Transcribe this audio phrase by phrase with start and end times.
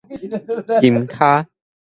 [0.81, 1.45] 金跤